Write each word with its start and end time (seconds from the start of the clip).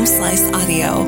Home 0.00 0.06
Slice 0.06 0.50
Audio. 0.54 1.04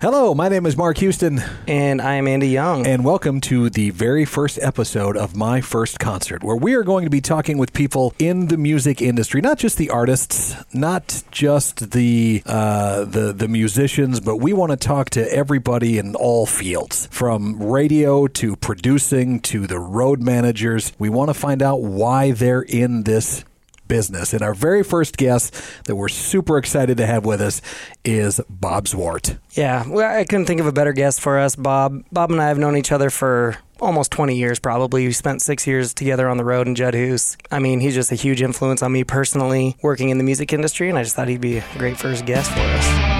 Hello, 0.00 0.32
my 0.32 0.48
name 0.48 0.64
is 0.64 0.76
Mark 0.76 0.98
Houston, 0.98 1.42
And 1.66 2.00
I 2.00 2.14
am 2.14 2.28
Andy 2.28 2.50
Young. 2.50 2.86
and 2.86 3.04
welcome 3.04 3.40
to 3.40 3.68
the 3.68 3.90
very 3.90 4.24
first 4.24 4.56
episode 4.62 5.16
of 5.16 5.34
My 5.34 5.60
First 5.60 5.98
Concert, 5.98 6.44
where 6.44 6.54
we 6.54 6.74
are 6.74 6.84
going 6.84 7.02
to 7.02 7.10
be 7.10 7.20
talking 7.20 7.58
with 7.58 7.72
people 7.72 8.14
in 8.20 8.46
the 8.46 8.56
music 8.56 9.02
industry, 9.02 9.40
not 9.40 9.58
just 9.58 9.76
the 9.76 9.90
artists, 9.90 10.54
not 10.72 11.24
just 11.32 11.90
the 11.90 12.44
uh, 12.46 13.04
the 13.06 13.32
the 13.32 13.48
musicians, 13.48 14.20
but 14.20 14.36
we 14.36 14.52
want 14.52 14.70
to 14.70 14.76
talk 14.76 15.10
to 15.10 15.34
everybody 15.34 15.98
in 15.98 16.14
all 16.14 16.46
fields, 16.46 17.08
from 17.10 17.60
radio 17.60 18.28
to 18.28 18.54
producing 18.54 19.40
to 19.40 19.66
the 19.66 19.80
road 19.80 20.20
managers. 20.20 20.92
We 20.96 21.08
want 21.08 21.30
to 21.30 21.34
find 21.34 21.60
out 21.60 21.82
why 21.82 22.30
they're 22.30 22.62
in 22.62 23.02
this 23.02 23.44
business. 23.88 24.32
And 24.32 24.42
our 24.42 24.54
very 24.54 24.82
first 24.82 25.16
guest 25.16 25.54
that 25.84 25.96
we're 25.96 26.08
super 26.08 26.58
excited 26.58 26.96
to 26.98 27.06
have 27.06 27.24
with 27.24 27.40
us 27.40 27.62
is 28.04 28.40
Bob 28.48 28.86
Zwart. 28.86 29.38
yeah, 29.52 29.84
well, 29.88 30.16
I 30.18 30.24
couldn't 30.24 30.46
think 30.46 30.60
of 30.60 30.66
a 30.66 30.72
better 30.72 30.92
guest 30.92 31.20
for 31.20 31.38
us. 31.38 31.56
Bob, 31.56 32.04
Bob 32.12 32.30
and 32.30 32.40
I 32.40 32.48
have 32.48 32.58
known 32.58 32.76
each 32.76 32.92
other 32.92 33.10
for 33.10 33.56
almost 33.80 34.10
20 34.12 34.36
years, 34.36 34.58
probably. 34.58 35.06
We 35.06 35.12
spent 35.12 35.42
six 35.42 35.66
years 35.66 35.92
together 35.92 36.28
on 36.28 36.36
the 36.36 36.44
road 36.44 36.66
in 36.66 36.74
Judd 36.74 36.94
Hoos. 36.94 37.36
I 37.50 37.58
mean, 37.58 37.80
he's 37.80 37.94
just 37.94 38.12
a 38.12 38.14
huge 38.14 38.42
influence 38.42 38.82
on 38.82 38.92
me 38.92 39.04
personally, 39.04 39.76
working 39.82 40.08
in 40.08 40.18
the 40.18 40.24
music 40.24 40.52
industry, 40.52 40.88
and 40.88 40.98
I 40.98 41.02
just 41.02 41.14
thought 41.16 41.28
he'd 41.28 41.40
be 41.40 41.58
a 41.58 41.64
great 41.76 41.98
first 41.98 42.24
guest 42.26 42.50
for 42.50 42.60
us. 42.60 43.15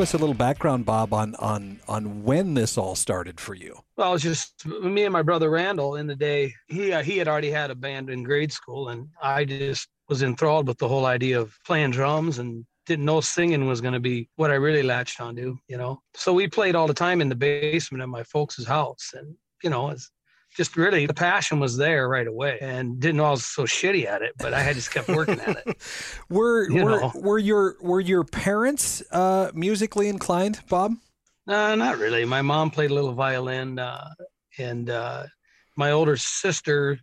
Give 0.00 0.08
us 0.08 0.14
a 0.14 0.18
little 0.18 0.34
background, 0.34 0.86
Bob, 0.86 1.12
on 1.12 1.34
on 1.34 1.78
on 1.86 2.24
when 2.24 2.54
this 2.54 2.78
all 2.78 2.94
started 2.94 3.38
for 3.38 3.52
you. 3.52 3.78
Well, 3.98 4.08
it 4.08 4.12
was 4.14 4.22
just 4.22 4.64
me 4.66 5.04
and 5.04 5.12
my 5.12 5.20
brother 5.20 5.50
Randall 5.50 5.96
in 5.96 6.06
the 6.06 6.16
day. 6.16 6.54
He 6.68 6.90
uh, 6.90 7.02
he 7.02 7.18
had 7.18 7.28
already 7.28 7.50
had 7.50 7.70
a 7.70 7.74
band 7.74 8.08
in 8.08 8.22
grade 8.22 8.50
school, 8.50 8.88
and 8.88 9.08
I 9.22 9.44
just 9.44 9.88
was 10.08 10.22
enthralled 10.22 10.68
with 10.68 10.78
the 10.78 10.88
whole 10.88 11.04
idea 11.04 11.38
of 11.38 11.54
playing 11.66 11.90
drums 11.90 12.38
and 12.38 12.64
didn't 12.86 13.04
know 13.04 13.20
singing 13.20 13.66
was 13.66 13.82
going 13.82 13.92
to 13.92 14.00
be 14.00 14.30
what 14.36 14.50
I 14.50 14.54
really 14.54 14.82
latched 14.82 15.20
onto, 15.20 15.58
you 15.68 15.76
know. 15.76 16.00
So 16.14 16.32
we 16.32 16.48
played 16.48 16.74
all 16.74 16.86
the 16.86 16.94
time 16.94 17.20
in 17.20 17.28
the 17.28 17.34
basement 17.34 18.02
of 18.02 18.08
my 18.08 18.22
folks' 18.22 18.64
house, 18.64 19.10
and 19.12 19.34
you 19.62 19.68
know, 19.68 19.90
it's 19.90 20.10
just 20.56 20.76
really 20.76 21.06
the 21.06 21.14
passion 21.14 21.60
was 21.60 21.76
there 21.76 22.08
right 22.08 22.26
away, 22.26 22.58
and 22.60 22.98
didn't 23.00 23.20
all 23.20 23.36
so 23.36 23.62
shitty 23.64 24.06
at 24.06 24.22
it, 24.22 24.32
but 24.38 24.52
I 24.52 24.60
had 24.60 24.74
just 24.74 24.92
kept 24.92 25.08
working 25.08 25.40
at 25.40 25.62
it. 25.66 25.76
Were 26.28 26.68
You 26.70 26.84
were, 26.84 27.00
know. 27.00 27.12
were 27.14 27.38
your 27.38 27.76
were 27.80 28.00
your 28.00 28.24
parents 28.24 29.02
uh, 29.12 29.50
musically 29.54 30.08
inclined, 30.08 30.60
Bob? 30.68 30.92
No, 31.46 31.74
not 31.74 31.98
really. 31.98 32.24
My 32.24 32.42
mom 32.42 32.70
played 32.70 32.90
a 32.90 32.94
little 32.94 33.12
violin, 33.12 33.78
uh, 33.78 34.10
and 34.58 34.90
uh, 34.90 35.24
my 35.76 35.90
older 35.92 36.16
sister 36.16 36.98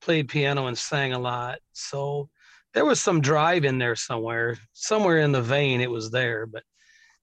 played 0.00 0.28
piano 0.28 0.66
and 0.66 0.76
sang 0.78 1.12
a 1.12 1.18
lot. 1.18 1.58
So 1.72 2.28
there 2.74 2.84
was 2.84 3.00
some 3.00 3.20
drive 3.20 3.64
in 3.64 3.78
there 3.78 3.96
somewhere, 3.96 4.58
somewhere 4.72 5.18
in 5.18 5.32
the 5.32 5.42
vein. 5.42 5.80
It 5.80 5.90
was 5.90 6.10
there, 6.10 6.46
but 6.46 6.62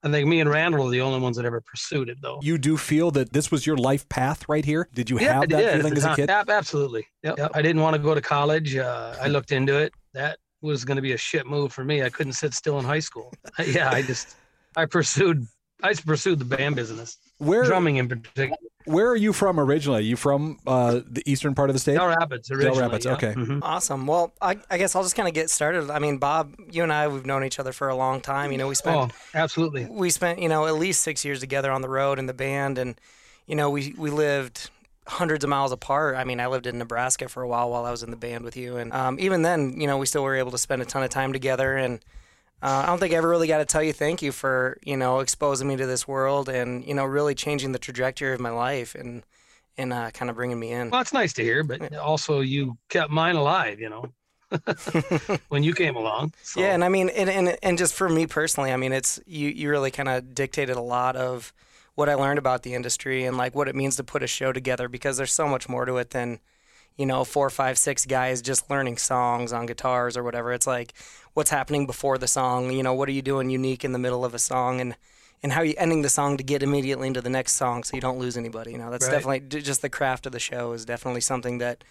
I 0.03 0.09
think 0.09 0.27
me 0.27 0.39
and 0.39 0.49
Randall 0.49 0.87
are 0.87 0.91
the 0.91 1.01
only 1.01 1.19
ones 1.19 1.37
that 1.37 1.45
ever 1.45 1.59
pursued 1.61 2.09
it, 2.09 2.19
though. 2.21 2.39
You 2.41 2.57
do 2.57 2.77
feel 2.77 3.11
that 3.11 3.33
this 3.33 3.49
was 3.49 3.65
your 3.65 3.77
life 3.77 4.07
path 4.09 4.47
right 4.47 4.63
here? 4.63 4.87
Did 4.93 5.09
you 5.09 5.19
yeah, 5.19 5.33
have 5.33 5.49
that 5.49 5.73
feeling 5.77 5.97
as 5.97 6.05
a 6.05 6.15
kid? 6.15 6.29
Ab- 6.29 6.49
absolutely. 6.49 7.07
Yep. 7.23 7.37
Yep. 7.37 7.51
I 7.55 7.61
didn't 7.61 7.81
want 7.81 7.95
to 7.95 8.01
go 8.01 8.13
to 8.13 8.21
college. 8.21 8.75
Uh, 8.75 9.15
I 9.19 9.27
looked 9.27 9.51
into 9.51 9.77
it. 9.77 9.93
That 10.13 10.37
was 10.61 10.85
going 10.85 10.97
to 10.97 11.01
be 11.01 11.13
a 11.13 11.17
shit 11.17 11.47
move 11.47 11.73
for 11.73 11.83
me. 11.83 12.03
I 12.03 12.09
couldn't 12.09 12.33
sit 12.33 12.53
still 12.53 12.79
in 12.79 12.85
high 12.85 12.99
school. 12.99 13.33
yeah, 13.65 13.89
I 13.89 14.01
just 14.01 14.35
I 14.75 14.85
pursued 14.85 15.47
I 15.83 15.93
pursued 15.93 16.39
the 16.39 16.45
band 16.45 16.75
business, 16.75 17.17
Where 17.39 17.63
drumming 17.63 17.97
in 17.97 18.07
particular. 18.07 18.57
Where 18.87 19.07
are 19.09 19.15
you 19.15 19.33
from 19.33 19.59
originally? 19.59 19.99
Are 19.99 20.01
you 20.01 20.15
from 20.15 20.57
uh, 20.65 21.01
the 21.05 21.21
eastern 21.25 21.53
part 21.55 21.69
of 21.69 21.73
the 21.75 21.79
state? 21.79 21.95
Dell 21.95 22.07
Rapids 22.07 22.49
originally. 22.49 22.79
Rapids, 22.81 23.05
yeah. 23.05 23.13
okay. 23.13 23.33
Mhm. 23.33 23.59
Awesome. 23.61 24.07
Well, 24.07 24.33
I, 24.41 24.57
I 24.69 24.77
guess 24.77 24.95
I'll 24.95 25.03
just 25.03 25.15
kind 25.15 25.27
of 25.27 25.33
get 25.33 25.49
started. 25.49 25.89
I 25.91 25.99
mean, 25.99 26.17
Bob, 26.17 26.55
you 26.71 26.83
and 26.83 26.91
I, 26.91 27.07
we've 27.07 27.25
known 27.25 27.43
each 27.43 27.59
other 27.59 27.73
for 27.73 27.89
a 27.89 27.95
long 27.95 28.21
time. 28.21 28.51
You 28.51 28.57
know, 28.57 28.67
we 28.67 28.75
spent 28.75 28.95
Oh, 28.97 29.09
absolutely. 29.35 29.85
we 29.89 30.09
spent 30.09 30.39
you 30.39 30.49
know 30.49 30.65
at 30.65 30.75
least 30.75 31.01
six 31.01 31.23
years 31.25 31.39
together 31.39 31.71
on 31.71 31.81
the 31.81 31.89
road 31.89 32.17
in 32.17 32.25
the 32.25 32.33
band 32.33 32.77
and 32.77 32.99
you 33.45 33.55
know 33.55 33.69
we 33.69 33.93
we 33.97 34.09
lived 34.09 34.69
hundreds 35.05 35.43
of 35.45 35.49
miles 35.49 35.71
apart 35.71 36.17
i 36.17 36.25
mean 36.25 36.37
i 36.41 36.47
lived 36.47 36.67
in 36.67 36.77
nebraska 36.77 37.29
for 37.29 37.41
a 37.41 37.47
while 37.47 37.69
while 37.69 37.85
i 37.85 37.91
was 37.91 38.03
in 38.03 38.11
the 38.11 38.17
band 38.17 38.43
with 38.43 38.57
you 38.57 38.75
and 38.75 38.91
um, 38.91 39.17
even 39.21 39.41
then 39.41 39.79
you 39.79 39.87
know 39.87 39.97
we 39.97 40.05
still 40.05 40.21
were 40.23 40.35
able 40.35 40.51
to 40.51 40.57
spend 40.57 40.81
a 40.81 40.85
ton 40.85 41.01
of 41.01 41.09
time 41.09 41.31
together 41.31 41.77
and 41.77 41.99
uh, 42.61 42.83
i 42.83 42.85
don't 42.85 42.99
think 42.99 43.13
i 43.13 43.17
ever 43.17 43.29
really 43.29 43.47
got 43.47 43.59
to 43.59 43.65
tell 43.65 43.83
you 43.83 43.93
thank 43.93 44.21
you 44.21 44.31
for 44.31 44.77
you 44.83 44.97
know 44.97 45.19
exposing 45.19 45.67
me 45.67 45.75
to 45.75 45.85
this 45.85 46.07
world 46.07 46.49
and 46.49 46.85
you 46.85 46.93
know 46.93 47.05
really 47.05 47.35
changing 47.35 47.71
the 47.71 47.79
trajectory 47.79 48.33
of 48.33 48.39
my 48.39 48.49
life 48.49 48.95
and 48.95 49.23
and 49.77 49.93
uh, 49.93 50.11
kind 50.11 50.29
of 50.29 50.35
bringing 50.35 50.59
me 50.59 50.71
in 50.71 50.89
Well, 50.89 51.01
it's 51.01 51.13
nice 51.13 51.33
to 51.33 51.43
hear, 51.43 51.63
but 51.63 51.95
also 51.97 52.39
you 52.39 52.77
kept 52.89 53.11
mine 53.11 53.35
alive, 53.35 53.79
you 53.79 53.89
know, 53.89 54.11
when 55.49 55.63
you 55.63 55.73
came 55.73 55.95
along. 55.95 56.33
So. 56.41 56.59
Yeah, 56.61 56.73
and 56.73 56.83
I 56.83 56.89
mean, 56.89 57.09
and, 57.09 57.29
and 57.29 57.57
and 57.61 57.77
just 57.77 57.93
for 57.93 58.09
me 58.09 58.27
personally, 58.27 58.71
I 58.71 58.77
mean, 58.77 58.93
it's 58.93 59.19
you 59.25 59.49
you 59.49 59.69
really 59.69 59.91
kind 59.91 60.09
of 60.09 60.33
dictated 60.33 60.75
a 60.75 60.81
lot 60.81 61.15
of 61.15 61.53
what 61.95 62.09
I 62.09 62.15
learned 62.15 62.39
about 62.39 62.63
the 62.63 62.73
industry 62.73 63.25
and 63.25 63.37
like 63.37 63.55
what 63.55 63.67
it 63.67 63.75
means 63.75 63.95
to 63.97 64.03
put 64.03 64.23
a 64.23 64.27
show 64.27 64.51
together 64.51 64.87
because 64.87 65.17
there's 65.17 65.33
so 65.33 65.47
much 65.47 65.67
more 65.67 65.85
to 65.85 65.97
it 65.97 66.11
than 66.11 66.39
you 66.97 67.05
know 67.05 67.23
four, 67.23 67.49
five, 67.49 67.77
six 67.77 68.05
guys 68.05 68.41
just 68.41 68.69
learning 68.69 68.97
songs 68.97 69.53
on 69.53 69.65
guitars 69.65 70.17
or 70.17 70.23
whatever. 70.23 70.51
It's 70.53 70.67
like 70.67 70.93
what's 71.33 71.49
happening 71.51 71.85
before 71.85 72.17
the 72.17 72.27
song. 72.27 72.71
You 72.71 72.83
know, 72.83 72.93
what 72.93 73.07
are 73.07 73.13
you 73.13 73.21
doing 73.21 73.49
unique 73.49 73.85
in 73.85 73.91
the 73.91 73.99
middle 73.99 74.25
of 74.25 74.33
a 74.33 74.39
song 74.39 74.81
and 74.81 74.95
and 75.43 75.51
how 75.51 75.61
are 75.61 75.65
you 75.65 75.75
ending 75.77 76.01
the 76.01 76.09
song 76.09 76.37
to 76.37 76.43
get 76.43 76.63
immediately 76.63 77.07
into 77.07 77.21
the 77.21 77.29
next 77.29 77.53
song 77.53 77.83
so 77.83 77.95
you 77.95 78.01
don't 78.01 78.17
lose 78.17 78.37
anybody. 78.37 78.71
You 78.71 78.79
know, 78.79 78.89
that's 78.89 79.05
Right. 79.05 79.11
definitely 79.11 79.61
just 79.61 79.83
the 79.83 79.89
craft 79.89 80.25
of 80.25 80.31
the 80.31 80.39
show 80.39 80.71
is 80.71 80.83
definitely 80.83 81.21
something 81.21 81.59
that 81.59 81.83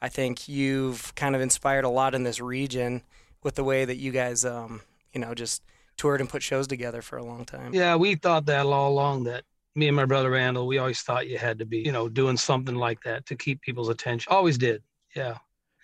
I 0.00 0.08
think 0.08 0.48
you've 0.48 1.14
kind 1.14 1.36
of 1.36 1.42
inspired 1.42 1.84
a 1.84 1.90
lot 1.90 2.14
in 2.14 2.22
this 2.24 2.40
region 2.40 3.02
with 3.42 3.56
the 3.56 3.64
way 3.64 3.84
that 3.84 3.96
you 3.96 4.10
guys, 4.10 4.44
um, 4.46 4.80
you 5.12 5.20
know, 5.20 5.34
just 5.34 5.62
toured 5.98 6.20
and 6.22 6.30
put 6.30 6.42
shows 6.42 6.66
together 6.66 7.02
for 7.02 7.18
a 7.18 7.22
long 7.24 7.44
time. 7.44 7.74
Yeah, 7.74 7.96
we 7.96 8.14
thought 8.14 8.46
that 8.46 8.64
all 8.64 8.90
along 8.90 9.24
that 9.24 9.44
me 9.74 9.88
and 9.88 9.96
my 9.96 10.04
brother 10.04 10.30
Randall, 10.30 10.66
we 10.66 10.78
always 10.78 11.00
thought 11.00 11.28
you 11.28 11.38
had 11.38 11.58
to 11.58 11.66
be, 11.66 11.78
you 11.78 11.92
know, 11.92 12.08
doing 12.08 12.36
something 12.36 12.74
like 12.74 13.02
that 13.02 13.26
to 13.26 13.36
keep 13.36 13.60
people's 13.62 13.88
attention. 13.88 14.32
Always 14.32 14.56
did. 14.58 14.82
Yeah. 15.16 15.38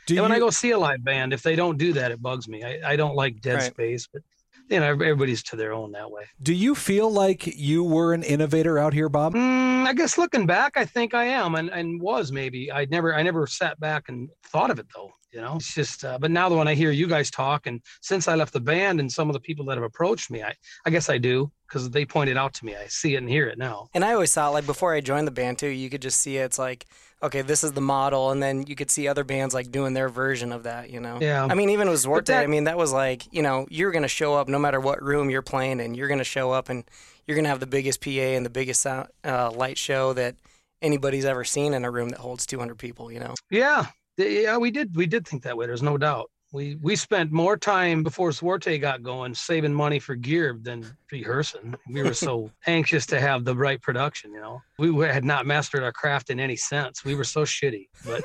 Do 0.07 0.15
and 0.15 0.23
when 0.23 0.33
I 0.33 0.39
go 0.39 0.51
see 0.51 0.71
a 0.71 0.79
live 0.79 1.05
band, 1.05 1.33
if 1.33 1.43
they 1.43 1.57
don't 1.57 1.77
do 1.79 1.93
that, 1.95 2.11
it 2.11 2.23
bugs 2.23 2.49
me. 2.49 2.65
I, 2.65 2.93
I 2.93 2.97
don't 2.97 3.15
like 3.15 3.41
dead 3.41 3.57
Right. 3.57 3.73
space, 3.73 4.09
but 4.13 4.23
you 4.69 4.79
know, 4.79 4.87
everybody's 4.87 5.43
to 5.45 5.57
their 5.57 5.73
own 5.73 5.91
that 5.93 6.11
way. 6.11 6.23
do 6.43 6.55
you 6.55 6.77
feel 6.77 7.11
like 7.11 7.47
you 7.47 7.83
were 7.83 8.15
an 8.15 8.23
innovator 8.23 8.79
out 8.79 8.93
here, 8.93 9.09
Bob? 9.09 9.35
Mm, 9.35 9.85
I 9.87 9.93
guess 9.93 10.17
looking 10.17 10.47
back, 10.47 10.77
I 10.77 10.85
think 10.85 11.13
I 11.13 11.25
am, 11.25 11.57
and, 11.57 11.71
and 11.71 12.01
was 12.01 12.31
maybe. 12.31 12.71
I 12.71 12.85
never, 12.85 13.15
I 13.15 13.23
never 13.23 13.47
sat 13.49 13.81
back 13.81 14.09
and 14.09 14.31
thought 14.47 14.71
of 14.71 14.79
it 14.79 14.87
though. 14.95 15.11
You 15.33 15.41
know, 15.41 15.57
it's 15.57 15.75
just. 15.75 16.05
Uh, 16.05 16.19
but 16.19 16.31
now 16.31 16.49
that 16.49 16.57
when 16.57 16.69
I 16.69 16.75
hear 16.75 16.91
you 16.93 17.07
guys 17.09 17.31
talk, 17.31 17.67
and 17.67 17.81
since 18.01 18.29
I 18.29 18.35
left 18.37 18.53
the 18.53 18.61
band, 18.61 19.01
and 19.01 19.11
some 19.11 19.29
of 19.29 19.33
the 19.35 19.41
people 19.41 19.65
that 19.67 19.77
have 19.77 19.85
approached 19.85 20.31
me, 20.31 20.43
I, 20.43 20.55
I 20.87 20.91
guess 20.91 21.09
I 21.09 21.19
do 21.19 21.51
because 21.71 21.89
they 21.91 22.05
pointed 22.05 22.37
out 22.37 22.53
to 22.55 22.65
me. 22.67 22.75
I 22.75 22.87
see 22.89 23.15
it 23.15 23.19
and 23.19 23.29
hear 23.29 23.47
it 23.47 23.57
now. 23.57 23.87
And 23.95 24.05
I 24.05 24.13
always 24.13 24.35
thought, 24.35 24.53
like, 24.53 24.67
before 24.67 24.93
I 24.93 25.01
joined 25.01 25.27
the 25.29 25.31
band, 25.33 25.59
too, 25.59 25.69
you 25.69 25.89
could 25.89 26.03
just 26.03 26.21
see 26.21 26.37
it. 26.39 26.43
It's 26.47 26.59
like, 26.59 26.85
okay, 27.23 27.43
this 27.43 27.63
is 27.63 27.73
the 27.73 27.81
model. 27.81 28.31
And 28.33 28.43
then 28.43 28.65
you 28.67 28.75
could 28.75 28.91
see 28.91 29.07
other 29.07 29.23
bands, 29.23 29.55
like, 29.55 29.71
doing 29.71 29.95
their 29.95 30.09
version 30.09 30.51
of 30.53 30.65
that, 30.65 30.91
you 30.91 30.99
know? 30.99 31.19
Yeah. 31.21 31.47
I 31.49 31.55
mean, 31.55 31.71
even 31.71 31.89
with 31.89 32.03
Zwarte, 32.05 32.25
that- 32.27 32.43
I 32.43 32.47
mean, 32.49 32.65
that 32.65 32.77
was 32.77 32.93
like, 32.93 33.33
you 33.33 33.43
know, 33.43 33.67
you're 33.71 33.93
going 33.93 34.03
to 34.03 34.09
show 34.09 34.35
up 34.35 34.49
no 34.49 34.59
matter 34.59 34.81
what 34.81 35.01
room 35.03 35.31
you're 35.31 35.43
playing 35.43 35.79
in. 35.81 35.95
You're 35.95 36.09
going 36.09 36.19
to 36.19 36.25
show 36.25 36.51
up 36.51 36.69
and 36.69 36.83
you're 37.27 37.37
going 37.37 37.45
to 37.45 37.51
have 37.51 37.61
the 37.61 37.67
biggest 37.67 38.01
PA 38.03 38.11
and 38.11 38.45
the 38.45 38.51
biggest 38.51 38.81
sound, 38.81 39.09
uh, 39.25 39.53
light 39.53 39.79
show 39.79 40.13
that 40.15 40.35
anybody's 40.83 41.25
ever 41.25 41.45
seen 41.45 41.73
in 41.75 41.85
a 41.85 41.91
room 41.91 42.09
that 42.09 42.19
holds 42.19 42.47
200 42.47 42.77
people, 42.79 43.13
you 43.13 43.21
know? 43.21 43.35
Yeah, 43.51 43.87
yeah, 44.17 44.57
we 44.57 44.71
did. 44.73 44.97
We 44.97 45.07
did 45.07 45.27
think 45.29 45.45
that 45.45 45.57
way. 45.57 45.67
There's 45.67 45.83
no 45.83 45.97
doubt. 45.99 46.31
We 46.53 46.77
we 46.83 46.97
spent 46.97 47.31
more 47.31 47.57
time 47.57 48.03
before 48.03 48.31
Zwarte 48.31 48.81
got 48.81 49.05
going 49.05 49.35
saving 49.35 49.73
money 49.73 50.01
for 50.01 50.17
gear 50.17 50.59
than 50.61 50.85
rehearsing. 51.13 51.77
We 51.89 52.03
were 52.03 52.15
so 52.15 52.51
anxious 52.67 53.07
to 53.07 53.21
have 53.21 53.45
the 53.45 53.55
right 53.55 53.81
production. 53.81 54.33
You 54.33 54.41
know, 54.41 54.63
we 54.79 54.93
had 55.07 55.25
not 55.25 55.47
mastered 55.47 55.85
our 55.85 55.93
craft 55.93 56.29
in 56.29 56.41
any 56.41 56.57
sense. 56.57 57.05
We 57.05 57.15
were 57.15 57.25
so 57.25 57.43
shitty, 57.43 57.89
but 58.05 58.25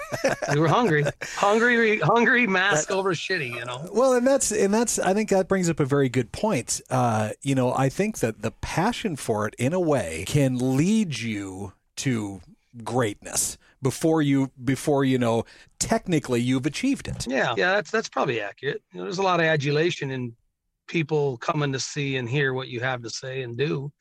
we 0.51 0.59
were 0.59 0.67
hungry, 0.67 1.05
hungry, 1.23 1.99
hungry. 1.99 2.47
Mask 2.47 2.89
over 2.89 3.13
shitty. 3.13 3.53
You 3.53 3.65
know. 3.65 3.87
Well, 3.91 4.13
and 4.13 4.25
that's 4.25 4.51
and 4.51 4.73
that's 4.73 4.97
I 4.97 5.13
think 5.13 5.29
that 5.29 5.47
brings 5.47 5.69
up 5.69 5.79
a 5.79 5.85
very 5.85 6.09
good 6.09 6.31
point. 6.31 6.81
Uh, 6.89 7.31
you 7.43 7.53
know, 7.53 7.73
I 7.73 7.89
think 7.89 8.19
that 8.19 8.41
the 8.41 8.51
passion 8.51 9.15
for 9.15 9.47
it, 9.47 9.53
in 9.59 9.71
a 9.71 9.79
way, 9.79 10.23
can 10.27 10.77
lead 10.77 11.19
you 11.19 11.73
to 11.97 12.41
greatness 12.83 13.57
before 13.89 14.21
you 14.23 14.49
before 14.63 15.05
you 15.05 15.19
know 15.19 15.45
technically 15.79 16.41
you've 16.41 16.65
achieved 16.65 17.07
it. 17.07 17.27
Yeah, 17.27 17.53
yeah, 17.55 17.73
that's 17.75 17.91
that's 17.91 18.09
probably 18.09 18.41
accurate. 18.41 18.81
You 18.91 18.97
know, 18.97 19.03
there's 19.05 19.19
a 19.19 19.27
lot 19.31 19.39
of 19.39 19.45
adulation 19.45 20.09
in 20.09 20.35
people 20.87 21.37
coming 21.37 21.71
to 21.73 21.79
see 21.79 22.17
and 22.17 22.27
hear 22.27 22.53
what 22.53 22.67
you 22.67 22.79
have 22.79 23.03
to 23.03 23.09
say 23.11 23.43
and 23.43 23.55
do, 23.55 23.91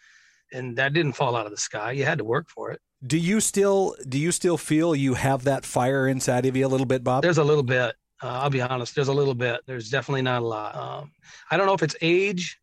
and 0.54 0.74
that 0.78 0.94
didn't 0.94 1.12
fall 1.12 1.36
out 1.36 1.44
of 1.44 1.52
the 1.52 1.58
sky. 1.58 1.92
You 1.92 2.06
had 2.06 2.16
to 2.18 2.24
work 2.24 2.48
for 2.48 2.70
it. 2.72 2.80
Do 3.06 3.18
you 3.18 3.40
still 3.40 3.94
do 4.08 4.18
you 4.18 4.32
still 4.32 4.56
feel 4.56 4.94
you 4.96 5.12
have 5.14 5.44
that 5.44 5.66
fire 5.66 6.08
inside 6.08 6.46
of 6.46 6.56
you 6.56 6.66
a 6.66 6.72
little 6.74 6.86
bit, 6.86 7.04
Bob? 7.04 7.22
There's 7.22 7.36
a 7.38 7.44
little 7.44 7.62
bit. 7.62 7.94
Uh, 8.22 8.40
I'll 8.40 8.50
be 8.50 8.62
honest. 8.62 8.94
There's 8.94 9.08
a 9.08 9.12
little 9.20 9.34
bit. 9.34 9.60
There's 9.66 9.90
definitely 9.90 10.22
not 10.22 10.40
a 10.40 10.46
lot. 10.46 10.74
Um, 10.74 11.12
I 11.50 11.58
don't 11.58 11.66
know 11.66 11.74
if 11.74 11.82
it's 11.82 11.96
age. 12.00 12.58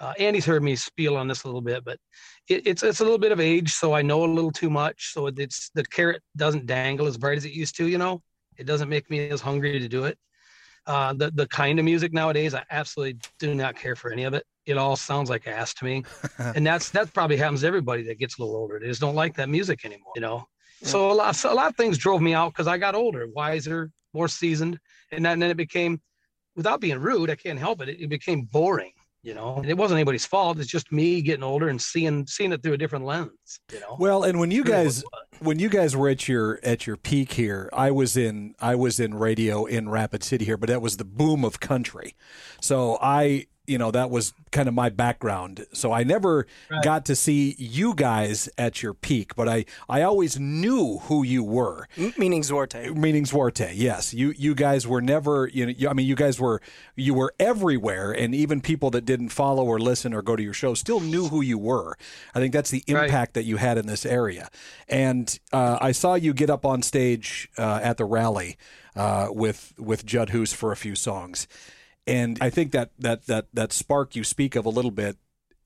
uh, 0.00 0.12
Andy's 0.18 0.44
heard 0.44 0.62
me 0.62 0.76
spiel 0.76 1.16
on 1.16 1.28
this 1.28 1.44
a 1.44 1.46
little 1.48 1.62
bit, 1.62 1.84
but 1.84 1.98
it, 2.50 2.66
it's 2.66 2.82
it's 2.82 3.00
a 3.00 3.04
little 3.04 3.18
bit 3.18 3.32
of 3.32 3.40
age, 3.40 3.72
so 3.72 3.94
I 3.94 4.02
know 4.02 4.24
a 4.24 4.26
little 4.26 4.50
too 4.50 4.68
much. 4.68 5.12
So 5.12 5.28
it's 5.28 5.70
the 5.74 5.84
carrot 5.84 6.22
doesn't 6.36 6.66
dangle 6.66 7.06
as 7.06 7.16
bright 7.16 7.38
as 7.38 7.44
it 7.44 7.52
used 7.52 7.76
to. 7.76 7.86
You 7.86 7.98
know, 7.98 8.22
it 8.58 8.66
doesn't 8.66 8.88
make 8.88 9.08
me 9.08 9.28
as 9.30 9.40
hungry 9.40 9.78
to 9.78 9.88
do 9.88 10.04
it. 10.04 10.18
Uh, 10.86 11.12
the 11.12 11.30
the 11.30 11.46
kind 11.46 11.78
of 11.78 11.84
music 11.84 12.12
nowadays, 12.12 12.54
I 12.54 12.64
absolutely 12.70 13.20
do 13.38 13.54
not 13.54 13.76
care 13.76 13.94
for 13.94 14.12
any 14.12 14.24
of 14.24 14.34
it. 14.34 14.44
It 14.66 14.76
all 14.76 14.96
sounds 14.96 15.30
like 15.30 15.46
ass 15.46 15.72
to 15.74 15.84
me, 15.84 16.04
and 16.38 16.66
that's 16.66 16.90
that 16.90 17.12
probably 17.14 17.36
happens 17.36 17.60
to 17.60 17.68
everybody 17.68 18.02
that 18.04 18.18
gets 18.18 18.38
a 18.38 18.42
little 18.42 18.56
older. 18.56 18.78
They 18.80 18.88
just 18.88 19.00
don't 19.00 19.14
like 19.14 19.36
that 19.36 19.48
music 19.48 19.84
anymore. 19.84 20.12
You 20.16 20.22
know, 20.22 20.48
yeah. 20.82 20.88
so 20.88 21.10
a 21.10 21.14
lot 21.14 21.36
so 21.36 21.52
a 21.52 21.54
lot 21.54 21.70
of 21.70 21.76
things 21.76 21.98
drove 21.98 22.20
me 22.20 22.34
out 22.34 22.52
because 22.52 22.66
I 22.66 22.78
got 22.78 22.94
older, 22.96 23.28
wiser, 23.28 23.90
more 24.12 24.28
seasoned, 24.28 24.80
and 25.12 25.24
then, 25.24 25.34
and 25.34 25.42
then 25.42 25.50
it 25.50 25.56
became, 25.56 26.00
without 26.56 26.80
being 26.80 26.98
rude, 26.98 27.30
I 27.30 27.36
can't 27.36 27.58
help 27.58 27.80
it. 27.82 27.88
It, 27.88 28.00
it 28.00 28.08
became 28.08 28.42
boring 28.42 28.92
you 29.22 29.34
know? 29.34 29.56
And 29.56 29.66
it 29.66 29.76
wasn't 29.76 29.98
anybody's 29.98 30.26
fault 30.26 30.58
it's 30.58 30.70
just 30.70 30.90
me 30.92 31.20
getting 31.22 31.42
older 31.42 31.68
and 31.68 31.80
seeing 31.80 32.26
seeing 32.26 32.52
it 32.52 32.62
through 32.62 32.74
a 32.74 32.78
different 32.78 33.04
lens 33.04 33.60
you 33.72 33.80
know? 33.80 33.96
Well 33.98 34.24
and 34.24 34.38
when 34.38 34.50
you 34.50 34.64
guys 34.64 35.04
when 35.40 35.58
you 35.58 35.68
guys 35.68 35.96
were 35.96 36.08
at 36.08 36.28
your 36.28 36.60
at 36.62 36.86
your 36.86 36.96
peak 36.96 37.32
here 37.32 37.68
i 37.72 37.90
was 37.90 38.16
in 38.16 38.54
i 38.60 38.74
was 38.74 39.00
in 39.00 39.14
radio 39.14 39.64
in 39.64 39.88
rapid 39.88 40.22
city 40.22 40.44
here 40.44 40.56
but 40.56 40.68
that 40.68 40.82
was 40.82 40.96
the 40.96 41.04
boom 41.04 41.44
of 41.44 41.60
country. 41.60 42.14
So 42.60 42.98
i 43.00 43.46
you 43.70 43.78
know 43.78 43.92
that 43.92 44.10
was 44.10 44.34
kind 44.50 44.66
of 44.66 44.74
my 44.74 44.88
background. 44.88 45.64
So 45.72 45.92
i 45.92 46.02
never 46.02 46.46
right. 46.68 46.82
got 46.82 47.04
to 47.04 47.14
see 47.14 47.54
you 47.56 47.94
guys 47.94 48.48
at 48.58 48.82
your 48.82 48.94
peak 48.94 49.36
but 49.36 49.48
i 49.48 49.64
i 49.88 50.02
always 50.02 50.40
knew 50.40 50.98
who 51.04 51.22
you 51.22 51.44
were. 51.44 51.86
Meaning 52.18 52.42
Zwarte 52.42 52.94
meaning 52.96 53.24
Zwarte 53.24 53.70
yes. 53.74 54.12
You 54.12 54.34
you 54.36 54.54
guys 54.54 54.86
were 54.88 55.00
never 55.00 55.48
you 55.52 55.66
know 55.66 55.90
i 55.90 55.92
mean 55.92 56.06
you 56.06 56.16
guys 56.16 56.40
were 56.40 56.60
you 56.96 57.14
were 57.14 57.32
everywhere 57.38 58.10
and 58.10 58.34
even 58.34 58.60
people 58.60 58.90
that 58.90 59.04
didn't 59.04 59.28
follow 59.28 59.64
or 59.64 59.78
listen 59.78 60.12
or 60.12 60.20
go 60.20 60.34
to 60.34 60.42
your 60.42 60.52
show 60.52 60.74
still 60.74 61.00
knew 61.00 61.28
who 61.28 61.40
you 61.40 61.58
were. 61.58 61.96
I 62.34 62.40
think 62.40 62.52
that's 62.52 62.70
the 62.70 62.82
impact 62.88 63.12
right. 63.12 63.34
that 63.34 63.44
you 63.44 63.56
had 63.58 63.78
in 63.78 63.86
this 63.86 64.04
area. 64.04 64.48
And 64.88 65.38
uh, 65.52 65.78
i 65.80 65.92
saw 65.92 66.14
you 66.14 66.34
get 66.34 66.50
up 66.50 66.66
on 66.66 66.82
stage 66.82 67.48
uh, 67.56 67.78
at 67.82 67.98
the 67.98 68.04
rally 68.04 68.56
uh, 68.96 69.28
with 69.30 69.72
with 69.78 70.04
judd 70.04 70.30
hoos 70.30 70.52
for 70.52 70.72
a 70.72 70.76
few 70.76 70.96
songs 70.96 71.46
and 72.10 72.38
I 72.40 72.50
think 72.50 72.72
that 72.72 72.90
that 72.98 73.26
that 73.26 73.46
that 73.52 73.72
spark 73.72 74.16
you 74.16 74.24
speak 74.24 74.56
of 74.56 74.66
a 74.66 74.70
little 74.70 74.90
bit, 74.90 75.16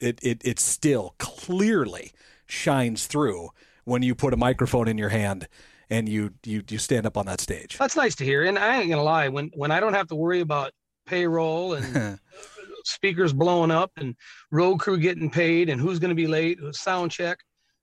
it 0.01 0.19
it 0.23 0.43
it 0.45 0.61
still 0.61 1.15
clearly 1.19 2.13
shines 2.47 3.07
through 3.07 3.51
when 3.85 4.03
you 4.03 4.15
put 4.15 4.35
a 4.35 4.37
microphone 4.37 4.89
in 4.89 4.99
your 4.99 5.09
hand 5.09 5.49
and 5.91 6.09
you 6.09 6.35
you 6.45 6.63
you 6.69 6.79
stand 6.79 7.07
up 7.07 7.17
on 7.17 7.27
that 7.27 7.41
stage. 7.41 7.79
That's 7.79 7.97
nice 7.97 8.15
to 8.17 8.25
hear. 8.25 8.45
And 8.45 8.59
I 8.59 8.81
ain't 8.81 8.91
gonna 8.91 9.03
lie, 9.03 9.29
when 9.29 9.51
when 9.55 9.71
I 9.71 9.81
don't 9.81 9.95
have 9.95 10.09
to 10.09 10.17
worry 10.17 10.41
about 10.41 10.73
payroll 11.07 11.75
and 11.75 12.19
speakers 12.85 13.33
blowing 13.33 13.71
up 13.71 13.93
and 13.97 14.15
road 14.51 14.79
crew 14.79 14.99
getting 14.99 15.31
paid 15.31 15.69
and 15.69 15.81
who's 15.81 15.99
gonna 15.99 16.15
be 16.15 16.27
late, 16.27 16.59
sound 16.73 17.11
check, 17.11 17.39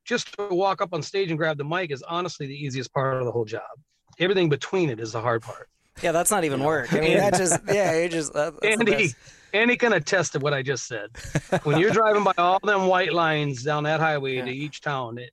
just 0.05 0.35
to 0.37 0.47
walk 0.49 0.81
up 0.81 0.93
on 0.93 1.01
stage 1.01 1.29
and 1.29 1.37
grab 1.37 1.57
the 1.57 1.63
mic 1.63 1.91
is 1.91 2.03
honestly 2.03 2.47
the 2.47 2.55
easiest 2.55 2.93
part 2.93 3.17
of 3.17 3.25
the 3.25 3.31
whole 3.31 3.45
job. 3.45 3.61
Everything 4.19 4.49
between 4.49 4.89
it 4.89 4.99
is 4.99 5.13
the 5.13 5.21
hard 5.21 5.41
part. 5.41 5.69
Yeah, 6.01 6.11
that's 6.11 6.31
not 6.31 6.43
even 6.43 6.63
work. 6.63 6.93
I 6.93 6.99
mean, 6.99 7.17
that 7.17 7.35
just 7.35 7.59
yeah, 7.67 7.91
it 7.91 8.09
just 8.09 8.33
that, 8.33 8.53
Andy. 8.63 9.13
Andy 9.53 9.75
can 9.75 9.93
attest 9.93 10.31
to 10.33 10.39
what 10.39 10.53
I 10.53 10.61
just 10.61 10.87
said. 10.87 11.09
When 11.63 11.77
you're 11.77 11.91
driving 11.91 12.23
by 12.23 12.33
all 12.37 12.59
them 12.63 12.87
white 12.87 13.13
lines 13.13 13.63
down 13.63 13.83
that 13.83 13.99
highway 13.99 14.35
yeah. 14.35 14.45
to 14.45 14.51
each 14.51 14.79
town, 14.79 15.17
it 15.17 15.31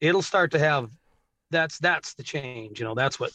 it'll 0.00 0.22
start 0.22 0.52
to 0.52 0.58
have 0.58 0.90
that's 1.50 1.78
that's 1.78 2.14
the 2.14 2.22
change. 2.22 2.78
You 2.78 2.86
know, 2.86 2.94
that's 2.94 3.18
what 3.18 3.32